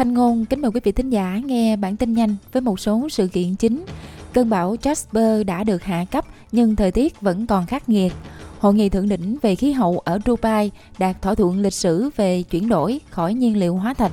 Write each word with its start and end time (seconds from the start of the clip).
Thanh 0.00 0.14
Ngôn 0.14 0.44
kính 0.44 0.62
mời 0.62 0.70
quý 0.70 0.80
vị 0.84 0.92
thính 0.92 1.10
giả 1.10 1.40
nghe 1.44 1.76
bản 1.76 1.96
tin 1.96 2.12
nhanh 2.12 2.36
với 2.52 2.62
một 2.62 2.80
số 2.80 3.08
sự 3.08 3.28
kiện 3.28 3.54
chính. 3.54 3.84
Cơn 4.32 4.50
bão 4.50 4.74
Jasper 4.74 5.44
đã 5.44 5.64
được 5.64 5.82
hạ 5.82 6.04
cấp, 6.10 6.24
nhưng 6.52 6.76
thời 6.76 6.92
tiết 6.92 7.20
vẫn 7.20 7.46
còn 7.46 7.66
khắc 7.66 7.88
nghiệt. 7.88 8.12
Hội 8.58 8.74
nghị 8.74 8.88
thượng 8.88 9.08
đỉnh 9.08 9.36
về 9.42 9.54
khí 9.54 9.72
hậu 9.72 9.98
ở 9.98 10.18
Dubai 10.26 10.70
đạt 10.98 11.22
thỏa 11.22 11.34
thuận 11.34 11.60
lịch 11.60 11.72
sử 11.72 12.10
về 12.16 12.42
chuyển 12.42 12.68
đổi 12.68 13.00
khỏi 13.10 13.34
nhiên 13.34 13.56
liệu 13.56 13.76
hóa 13.76 13.94
thạch 13.94 14.12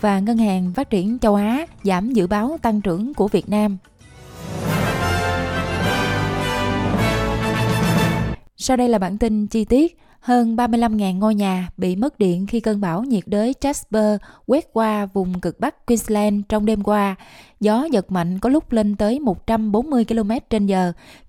và 0.00 0.18
Ngân 0.18 0.38
hàng 0.38 0.72
Phát 0.74 0.90
triển 0.90 1.18
châu 1.18 1.34
Á 1.34 1.66
giảm 1.82 2.12
dự 2.12 2.26
báo 2.26 2.58
tăng 2.62 2.80
trưởng 2.80 3.14
của 3.14 3.28
Việt 3.28 3.48
Nam. 3.48 3.78
Sau 8.56 8.76
đây 8.76 8.88
là 8.88 8.98
bản 8.98 9.18
tin 9.18 9.46
chi 9.46 9.64
tiết. 9.64 9.98
Hơn 10.24 10.56
35.000 10.56 11.18
ngôi 11.18 11.34
nhà 11.34 11.68
bị 11.76 11.96
mất 11.96 12.18
điện 12.18 12.46
khi 12.46 12.60
cơn 12.60 12.80
bão 12.80 13.02
nhiệt 13.02 13.24
đới 13.26 13.54
Jasper 13.60 14.18
quét 14.46 14.72
qua 14.72 15.06
vùng 15.06 15.40
cực 15.40 15.60
Bắc 15.60 15.86
Queensland 15.86 16.42
trong 16.48 16.66
đêm 16.66 16.82
qua. 16.82 17.16
Gió 17.60 17.84
giật 17.92 18.12
mạnh 18.12 18.38
có 18.38 18.48
lúc 18.48 18.72
lên 18.72 18.96
tới 18.96 19.20
140 19.20 20.04
km 20.04 20.30
h 20.50 20.72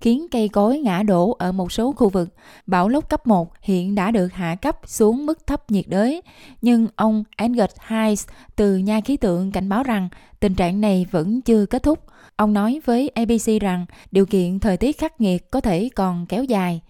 khiến 0.00 0.26
cây 0.30 0.48
cối 0.48 0.78
ngã 0.78 1.02
đổ 1.02 1.36
ở 1.38 1.52
một 1.52 1.72
số 1.72 1.92
khu 1.92 2.08
vực. 2.08 2.28
Bão 2.66 2.88
lốc 2.88 3.08
cấp 3.08 3.26
1 3.26 3.52
hiện 3.60 3.94
đã 3.94 4.10
được 4.10 4.32
hạ 4.32 4.54
cấp 4.54 4.78
xuống 4.86 5.26
mức 5.26 5.46
thấp 5.46 5.70
nhiệt 5.70 5.84
đới. 5.88 6.22
Nhưng 6.62 6.88
ông 6.96 7.24
Angus 7.36 7.70
Hayes 7.78 8.26
từ 8.56 8.76
nhà 8.76 9.00
khí 9.00 9.16
tượng 9.16 9.52
cảnh 9.52 9.68
báo 9.68 9.82
rằng 9.82 10.08
tình 10.40 10.54
trạng 10.54 10.80
này 10.80 11.06
vẫn 11.10 11.40
chưa 11.40 11.66
kết 11.66 11.82
thúc. 11.82 11.98
Ông 12.36 12.52
nói 12.52 12.80
với 12.84 13.08
ABC 13.08 13.60
rằng 13.60 13.86
điều 14.10 14.26
kiện 14.26 14.58
thời 14.58 14.76
tiết 14.76 14.98
khắc 14.98 15.20
nghiệt 15.20 15.50
có 15.50 15.60
thể 15.60 15.88
còn 15.94 16.26
kéo 16.26 16.44
dài. 16.44 16.80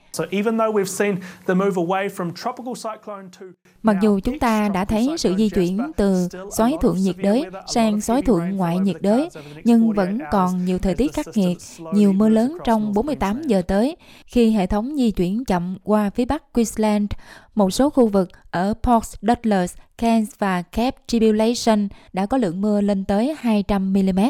Mặc 3.83 3.97
dù 4.03 4.20
chúng 4.20 4.38
ta 4.38 4.69
đã 4.69 4.84
thấy 4.84 5.08
sự 5.19 5.34
di 5.38 5.48
chuyển 5.48 5.78
từ 5.97 6.28
xoáy 6.56 6.72
thuận 6.80 6.97
nhiệt 6.97 7.16
đới 7.19 7.44
sang 7.66 8.00
xoáy 8.00 8.22
thuận 8.22 8.56
ngoại 8.56 8.78
nhiệt 8.78 8.97
đới, 9.00 9.28
nhưng 9.64 9.92
vẫn 9.92 10.19
còn 10.30 10.64
nhiều 10.64 10.78
thời 10.78 10.94
tiết 10.94 11.12
khắc 11.12 11.27
nghiệt, 11.34 11.58
nhiều 11.92 12.12
mưa 12.12 12.28
lớn 12.28 12.58
trong 12.64 12.94
48 12.94 13.42
giờ 13.42 13.62
tới 13.62 13.97
khi 14.27 14.50
hệ 14.50 14.66
thống 14.66 14.97
di 14.97 15.10
chuyển 15.10 15.44
chậm 15.44 15.77
qua 15.84 16.10
phía 16.10 16.25
bắc 16.25 16.53
Queensland. 16.53 17.10
Một 17.55 17.70
số 17.70 17.91
khu 17.91 18.08
vực 18.08 18.28
ở 18.50 18.75
Port 18.83 19.14
Douglas, 19.22 19.77
Cairns 19.98 20.31
và 20.38 20.62
Cape 20.62 20.98
Tribulation 21.06 21.88
đã 22.12 22.27
có 22.27 22.36
lượng 22.36 22.60
mưa 22.60 22.81
lên 22.81 23.05
tới 23.05 23.36
200 23.38 23.92
mm. 23.92 24.20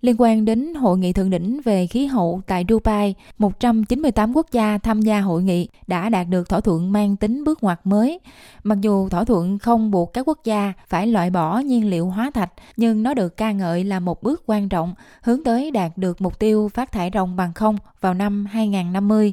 Liên 0.00 0.16
quan 0.18 0.44
đến 0.44 0.74
hội 0.74 0.98
nghị 0.98 1.12
thượng 1.12 1.30
đỉnh 1.30 1.60
về 1.64 1.86
khí 1.86 2.06
hậu 2.06 2.42
tại 2.46 2.64
Dubai, 2.68 3.14
198 3.38 4.36
quốc 4.36 4.46
gia 4.52 4.78
tham 4.78 5.02
gia 5.02 5.20
hội 5.20 5.42
nghị 5.42 5.68
đã 5.86 6.08
đạt 6.08 6.28
được 6.28 6.48
thỏa 6.48 6.60
thuận 6.60 6.92
mang 6.92 7.16
tính 7.16 7.44
bước 7.44 7.62
ngoặt 7.62 7.80
mới. 7.84 8.20
Mặc 8.64 8.78
dù 8.80 9.08
thỏa 9.08 9.24
thuận 9.24 9.58
không 9.58 9.90
buộc 9.90 10.12
các 10.12 10.28
quốc 10.28 10.38
gia 10.44 10.72
phải 10.88 11.06
loại 11.06 11.30
bỏ 11.30 11.58
nhiên 11.58 11.90
liệu 11.90 12.06
hóa 12.06 12.30
thạch, 12.34 12.52
nhưng 12.76 13.02
nó 13.02 13.14
được 13.14 13.36
ca 13.36 13.52
ngợi 13.52 13.84
là 13.84 14.00
một 14.00 14.22
bước 14.22 14.42
quan 14.46 14.68
trọng 14.68 14.94
hướng 15.22 15.44
tới 15.44 15.70
đạt 15.70 15.92
được 15.96 16.20
mục 16.20 16.38
tiêu 16.38 16.70
phát 16.74 16.92
thải 16.92 17.10
ròng 17.14 17.36
bằng 17.36 17.52
không 17.52 17.76
vào 18.00 18.14
năm 18.14 18.46
2050. 18.46 19.32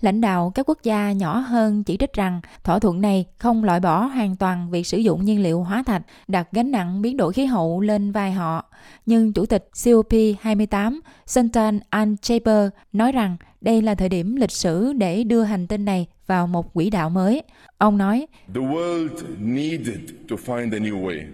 Lãnh 0.00 0.20
đạo 0.20 0.52
các 0.54 0.68
quốc 0.68 0.78
gia 0.82 1.12
nhỏ 1.12 1.38
hơn 1.38 1.84
chỉ 1.84 1.96
trích 1.96 2.12
rằng 2.12 2.40
thỏa 2.64 2.78
thuận 2.78 3.00
này 3.00 3.24
không 3.38 3.64
loại 3.64 3.80
bỏ 3.80 4.04
hoàn 4.04 4.36
toàn 4.36 4.70
việc 4.70 4.86
sử 4.86 4.98
dụng 4.98 5.24
nhiên 5.24 5.42
liệu 5.42 5.62
hóa 5.62 5.82
thạch, 5.86 6.02
đặt 6.28 6.48
gánh 6.52 6.70
nặng 6.70 7.02
biến 7.02 7.16
đổi 7.16 7.32
khí 7.32 7.44
hậu 7.44 7.80
lên 7.80 8.12
vai 8.12 8.32
họ. 8.32 8.64
Nhưng 9.06 9.32
Chủ 9.32 9.46
tịch 9.46 9.68
COP28 9.74 11.00
Sultan 11.26 11.80
Al-Jaber 11.90 12.70
nói 12.92 13.12
rằng 13.12 13.36
đây 13.60 13.82
là 13.82 13.94
thời 13.94 14.08
điểm 14.08 14.36
lịch 14.36 14.50
sử 14.50 14.92
để 14.92 15.24
đưa 15.24 15.42
hành 15.42 15.66
tinh 15.66 15.84
này 15.84 16.06
vào 16.26 16.46
một 16.46 16.74
quỹ 16.74 16.90
đạo 16.90 17.10
mới. 17.10 17.42
Ông 17.78 17.98
nói, 17.98 18.26
The 18.54 18.60
world 18.60 19.22
needed 19.38 19.98
to 20.30 20.36
find 20.36 20.72
a 20.72 20.78
new 20.78 21.02
way. 21.06 21.24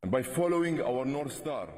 And 0.00 0.14
by 0.14 0.20
following 0.36 0.94
our 0.94 1.06
North 1.06 1.32
Star, 1.32 1.68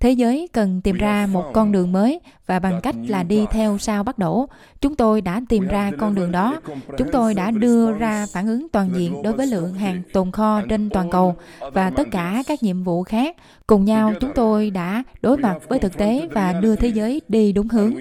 Thế 0.00 0.10
giới 0.10 0.48
cần 0.52 0.80
tìm 0.80 0.96
ra 0.96 1.26
một 1.32 1.44
con 1.52 1.72
đường 1.72 1.92
mới 1.92 2.20
và 2.46 2.58
bằng 2.58 2.80
cách 2.82 2.94
là 3.08 3.22
đi 3.22 3.46
theo 3.50 3.78
sao 3.78 4.04
bắt 4.04 4.18
đổ. 4.18 4.46
Chúng 4.80 4.94
tôi 4.94 5.20
đã 5.20 5.40
tìm 5.48 5.68
ra 5.68 5.90
con 5.98 6.14
đường 6.14 6.32
đó. 6.32 6.60
Chúng 6.98 7.08
tôi 7.12 7.34
đã 7.34 7.50
đưa 7.50 7.92
ra 7.92 8.26
phản 8.32 8.46
ứng 8.46 8.68
toàn 8.68 8.90
diện 8.94 9.22
đối 9.22 9.32
với 9.32 9.46
lượng 9.46 9.74
hàng 9.74 10.02
tồn 10.12 10.32
kho 10.32 10.60
trên 10.68 10.90
toàn 10.90 11.10
cầu 11.10 11.34
và 11.72 11.90
tất 11.90 12.08
cả 12.10 12.42
các 12.46 12.62
nhiệm 12.62 12.82
vụ 12.82 13.02
khác. 13.02 13.36
Cùng 13.66 13.84
nhau 13.84 14.12
chúng 14.20 14.30
tôi 14.34 14.70
đã 14.70 15.02
đối 15.22 15.36
mặt 15.36 15.58
với 15.68 15.78
thực 15.78 15.96
tế 15.96 16.28
và 16.32 16.52
đưa 16.52 16.76
thế 16.76 16.88
giới 16.88 17.20
đi 17.28 17.52
đúng 17.52 17.68
hướng. 17.68 17.94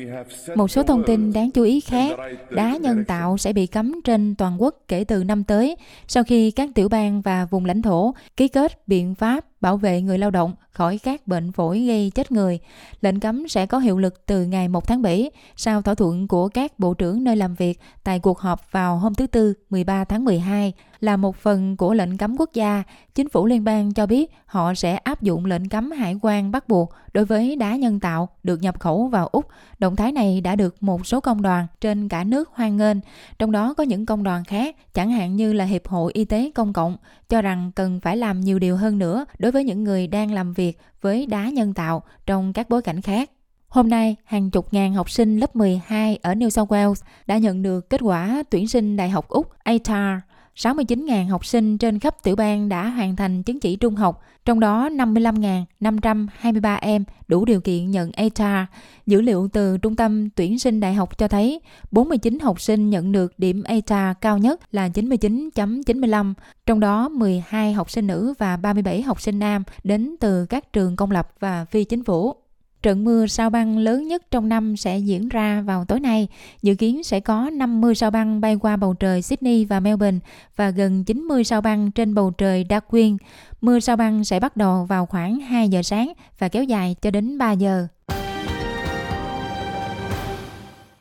Một 0.56 0.72
số 0.72 0.84
thông 0.84 1.04
tin 1.04 1.34
đáng 1.34 1.52
chú 1.52 1.64
ý 1.64 1.80
khác, 1.80 2.18
đá 2.50 2.78
nhân 2.78 3.06
tạo 3.06 3.38
sẽ 3.38 3.54
bị 3.54 3.68
cấm 3.68 4.02
trên 4.04 4.36
toàn 4.36 4.62
quốc 4.62 4.76
kể 4.88 5.04
từ 5.04 5.24
năm 5.24 5.44
tới 5.44 5.76
sau 6.08 6.24
khi 6.24 6.52
các 6.52 6.70
tiểu 6.76 6.90
bang 6.90 7.22
và 7.22 7.46
vùng 7.46 7.66
lãnh 7.66 7.82
thổ 7.82 8.14
ký 8.38 8.48
kết 8.48 8.88
biện 8.88 9.16
pháp 9.16 9.46
bảo 9.62 9.78
vệ 9.78 10.02
người 10.02 10.18
lao 10.18 10.32
động 10.32 10.56
khỏi 10.72 11.00
các 11.04 11.28
bệnh 11.28 11.52
phổi 11.52 11.80
gây 11.80 12.12
chết 12.16 12.32
người. 12.32 12.60
Lệnh 13.02 13.20
cấm 13.20 13.48
sẽ 13.48 13.66
có 13.66 13.80
hiệu 13.80 14.00
lực 14.00 14.26
từ 14.26 14.44
ngày 14.44 14.68
1 14.68 14.88
tháng 14.88 15.02
7 15.02 15.32
sau 15.56 15.82
thỏa 15.82 15.96
thuận 15.96 16.28
của 16.28 16.50
các 16.50 16.80
bộ 16.80 16.94
trưởng 16.94 17.24
nơi 17.24 17.36
làm 17.36 17.56
việc 17.56 17.80
tại 18.04 18.20
cuộc 18.20 18.40
họp 18.40 18.72
vào 18.72 18.98
hôm 18.98 19.16
thứ 19.16 19.28
Tư 19.28 19.54
13 19.70 20.04
tháng 20.04 20.26
12 20.26 20.74
là 21.00 21.18
một 21.18 21.36
phần 21.36 21.78
của 21.78 21.94
lệnh 21.94 22.18
cấm 22.18 22.36
quốc 22.38 22.50
gia. 22.54 22.84
Chính 23.16 23.30
phủ 23.30 23.46
liên 23.46 23.64
bang 23.64 23.94
cho 23.94 24.06
biết 24.06 24.32
họ 24.46 24.74
sẽ 24.74 24.96
áp 24.96 25.22
dụng 25.22 25.46
lệnh 25.46 25.70
cấm 25.70 25.92
hải 25.92 26.16
quan 26.22 26.52
bắt 26.52 26.68
buộc 26.68 26.94
đối 27.14 27.26
với 27.26 27.56
đá 27.56 27.76
nhân 27.76 28.00
tạo 28.00 28.30
được 28.44 28.62
nhập 28.62 28.80
khẩu 28.80 29.08
vào 29.08 29.28
Úc. 29.28 29.48
Động 29.80 29.96
thái 29.96 30.12
này 30.12 30.42
đã 30.42 30.56
được 30.56 30.84
một 30.84 31.08
số 31.08 31.20
công 31.20 31.42
đoàn 31.42 31.68
trên 31.82 32.10
cả 32.10 32.24
nước 32.24 32.50
hoan 32.54 32.78
nghênh, 32.78 32.98
trong 33.40 33.52
đó 33.52 33.74
có 33.74 33.84
những 33.84 34.06
công 34.06 34.24
đoàn 34.24 34.44
khác, 34.44 34.76
chẳng 34.94 35.12
hạn 35.12 35.36
như 35.36 35.54
là 35.54 35.66
Hiệp 35.66 35.88
hội 35.88 36.12
Y 36.14 36.26
tế 36.26 36.52
Công 36.56 36.74
cộng, 36.74 36.98
cho 37.30 37.42
rằng 37.42 37.72
cần 37.76 38.00
phải 38.00 38.18
làm 38.18 38.42
nhiều 38.42 38.60
điều 38.60 38.78
hơn 38.78 39.00
nữa 39.00 39.26
đối 39.40 39.52
với 39.52 39.64
những 39.64 39.84
người 39.84 40.08
đang 40.08 40.32
làm 40.34 40.54
việc 40.54 40.80
với 41.02 41.26
đá 41.26 41.50
nhân 41.50 41.74
tạo 41.74 42.04
trong 42.26 42.54
các 42.54 42.70
bối 42.70 42.82
cảnh 42.82 43.02
khác. 43.02 43.32
Hôm 43.68 43.90
nay, 43.90 44.16
hàng 44.26 44.52
chục 44.52 44.74
ngàn 44.74 44.94
học 44.94 45.10
sinh 45.10 45.38
lớp 45.38 45.56
12 45.56 46.20
ở 46.22 46.34
New 46.34 46.50
South 46.50 46.72
Wales 46.72 47.04
đã 47.28 47.38
nhận 47.38 47.62
được 47.62 47.90
kết 47.90 48.02
quả 48.04 48.44
tuyển 48.50 48.68
sinh 48.68 48.96
Đại 48.96 49.10
học 49.10 49.28
Úc 49.28 49.52
ATAR 49.64 50.20
69.000 50.60 51.28
học 51.28 51.46
sinh 51.46 51.78
trên 51.78 52.00
khắp 52.00 52.24
tiểu 52.24 52.36
bang 52.36 52.70
đã 52.70 52.90
hoàn 52.90 53.16
thành 53.16 53.44
chứng 53.44 53.60
chỉ 53.60 53.76
trung 53.76 53.96
học, 53.96 54.22
trong 54.46 54.60
đó 54.60 54.90
55.523 54.90 56.78
em 56.82 57.04
đủ 57.28 57.46
điều 57.46 57.62
kiện 57.62 57.92
nhận 57.92 58.12
ATAR. 58.12 58.66
Dữ 59.06 59.22
liệu 59.22 59.48
từ 59.54 59.78
Trung 59.78 59.96
tâm 59.96 60.30
tuyển 60.30 60.60
sinh 60.60 60.80
đại 60.80 60.94
học 60.94 61.18
cho 61.18 61.28
thấy 61.28 61.62
49 61.92 62.40
học 62.40 62.62
sinh 62.62 62.90
nhận 62.90 63.12
được 63.12 63.34
điểm 63.40 63.64
ATAR 63.64 64.18
cao 64.22 64.38
nhất 64.38 64.74
là 64.74 64.88
99.95, 64.88 66.34
trong 66.66 66.80
đó 66.80 67.10
12 67.10 67.74
học 67.74 67.90
sinh 67.92 68.08
nữ 68.08 68.34
và 68.38 68.58
37 68.58 69.02
học 69.02 69.22
sinh 69.22 69.40
nam 69.40 69.64
đến 69.84 70.16
từ 70.20 70.46
các 70.46 70.74
trường 70.74 70.96
công 70.96 71.12
lập 71.12 71.32
và 71.40 71.66
phi 71.66 71.84
chính 71.84 72.04
phủ. 72.04 72.36
Trận 72.84 73.04
mưa 73.04 73.28
sao 73.28 73.50
băng 73.50 73.78
lớn 73.78 74.08
nhất 74.08 74.32
trong 74.32 74.50
năm 74.50 74.78
sẽ 74.78 74.98
diễn 74.98 75.30
ra 75.30 75.62
vào 75.62 75.86
tối 75.86 76.00
nay. 76.00 76.28
Dự 76.62 76.76
kiến 76.76 77.04
sẽ 77.04 77.20
có 77.20 77.50
50 77.50 77.96
sao 77.96 78.12
băng 78.12 78.42
bay 78.42 78.56
qua 78.56 78.78
bầu 78.78 78.94
trời 78.94 79.22
Sydney 79.22 79.66
và 79.66 79.80
Melbourne 79.80 80.20
và 80.56 80.70
gần 80.70 81.04
90 81.04 81.44
sao 81.44 81.62
băng 81.62 81.92
trên 81.92 82.14
bầu 82.14 82.32
trời 82.32 82.66
Darwin. 82.70 83.18
Mưa 83.62 83.80
sao 83.80 83.96
băng 83.96 84.24
sẽ 84.24 84.40
bắt 84.40 84.58
đầu 84.58 84.86
vào 84.86 85.06
khoảng 85.06 85.40
2 85.40 85.70
giờ 85.70 85.82
sáng 85.82 86.14
và 86.40 86.48
kéo 86.48 86.64
dài 86.64 86.96
cho 87.02 87.12
đến 87.12 87.38
3 87.38 87.52
giờ. 87.52 87.88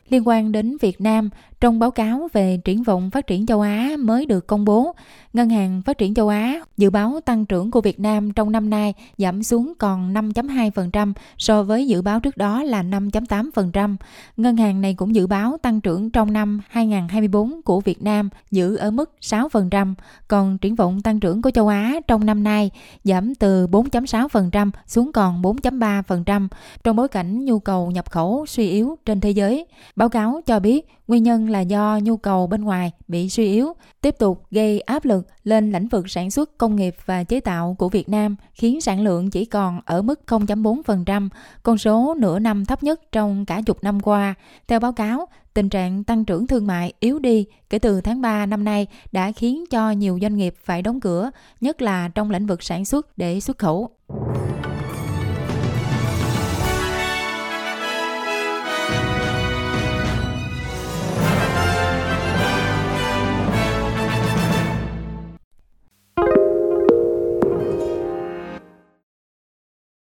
Liên 0.09 0.27
quan 0.27 0.51
đến 0.51 0.77
Việt 0.81 1.01
Nam, 1.01 1.29
trong 1.59 1.79
báo 1.79 1.91
cáo 1.91 2.27
về 2.33 2.59
triển 2.65 2.83
vọng 2.83 3.09
phát 3.09 3.27
triển 3.27 3.45
châu 3.45 3.61
Á 3.61 3.95
mới 3.99 4.25
được 4.25 4.47
công 4.47 4.65
bố, 4.65 4.95
Ngân 5.33 5.49
hàng 5.49 5.81
Phát 5.85 5.97
triển 5.97 6.13
châu 6.13 6.27
Á 6.27 6.59
dự 6.77 6.89
báo 6.89 7.19
tăng 7.25 7.45
trưởng 7.45 7.71
của 7.71 7.81
Việt 7.81 7.99
Nam 7.99 8.31
trong 8.33 8.51
năm 8.51 8.69
nay 8.69 8.93
giảm 9.17 9.43
xuống 9.43 9.73
còn 9.79 10.13
5.2% 10.13 11.13
so 11.37 11.63
với 11.63 11.87
dự 11.87 12.01
báo 12.01 12.19
trước 12.19 12.37
đó 12.37 12.63
là 12.63 12.83
5.8%. 12.83 13.95
Ngân 14.37 14.57
hàng 14.57 14.81
này 14.81 14.93
cũng 14.93 15.15
dự 15.15 15.27
báo 15.27 15.57
tăng 15.61 15.81
trưởng 15.81 16.09
trong 16.09 16.33
năm 16.33 16.61
2024 16.69 17.61
của 17.61 17.79
Việt 17.79 18.01
Nam 18.01 18.29
giữ 18.51 18.75
ở 18.75 18.91
mức 18.91 19.11
6%, 19.21 19.93
còn 20.27 20.57
triển 20.57 20.75
vọng 20.75 21.01
tăng 21.01 21.19
trưởng 21.19 21.41
của 21.41 21.51
châu 21.51 21.67
Á 21.67 21.95
trong 22.07 22.25
năm 22.25 22.43
nay 22.43 22.71
giảm 23.03 23.35
từ 23.35 23.67
4.6% 23.67 24.71
xuống 24.87 25.11
còn 25.11 25.41
4.3% 25.41 26.47
trong 26.83 26.95
bối 26.95 27.07
cảnh 27.07 27.45
nhu 27.45 27.59
cầu 27.59 27.91
nhập 27.91 28.11
khẩu 28.11 28.45
suy 28.45 28.69
yếu 28.69 28.97
trên 29.05 29.21
thế 29.21 29.31
giới. 29.31 29.65
Báo 29.99 30.09
cáo 30.09 30.41
cho 30.45 30.59
biết 30.59 30.87
Nguyên 31.09 31.23
nhân 31.23 31.49
là 31.49 31.59
do 31.59 31.99
nhu 32.03 32.17
cầu 32.17 32.47
bên 32.47 32.61
ngoài 32.61 32.91
bị 33.07 33.29
suy 33.29 33.45
yếu, 33.45 33.73
tiếp 34.01 34.15
tục 34.19 34.43
gây 34.51 34.79
áp 34.79 35.05
lực 35.05 35.27
lên 35.43 35.71
lĩnh 35.71 35.87
vực 35.87 36.09
sản 36.09 36.31
xuất 36.31 36.57
công 36.57 36.75
nghiệp 36.75 36.95
và 37.05 37.23
chế 37.23 37.39
tạo 37.39 37.75
của 37.79 37.89
Việt 37.89 38.09
Nam, 38.09 38.35
khiến 38.53 38.81
sản 38.81 39.01
lượng 39.01 39.29
chỉ 39.29 39.45
còn 39.45 39.81
ở 39.85 40.01
mức 40.01 40.21
0.4%, 40.27 41.29
con 41.63 41.77
số 41.77 42.15
nửa 42.17 42.39
năm 42.39 42.65
thấp 42.65 42.83
nhất 42.83 43.11
trong 43.11 43.45
cả 43.45 43.61
chục 43.65 43.83
năm 43.83 43.99
qua. 43.99 44.33
Theo 44.67 44.79
báo 44.79 44.91
cáo, 44.93 45.25
tình 45.53 45.69
trạng 45.69 46.03
tăng 46.03 46.25
trưởng 46.25 46.47
thương 46.47 46.67
mại 46.67 46.93
yếu 46.99 47.19
đi 47.19 47.45
kể 47.69 47.79
từ 47.79 48.01
tháng 48.01 48.21
3 48.21 48.45
năm 48.45 48.63
nay 48.63 48.87
đã 49.11 49.31
khiến 49.31 49.63
cho 49.69 49.91
nhiều 49.91 50.19
doanh 50.21 50.35
nghiệp 50.35 50.55
phải 50.63 50.81
đóng 50.81 50.99
cửa, 50.99 51.31
nhất 51.61 51.81
là 51.81 52.09
trong 52.15 52.31
lĩnh 52.31 52.47
vực 52.47 52.63
sản 52.63 52.85
xuất 52.85 53.17
để 53.17 53.39
xuất 53.39 53.57
khẩu. 53.57 53.89